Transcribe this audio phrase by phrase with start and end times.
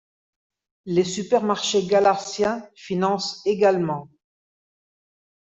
[0.85, 4.09] Les supermarchés Galassia financent également.